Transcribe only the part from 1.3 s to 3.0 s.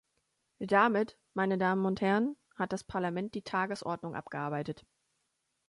meine Damen und Herren, hat das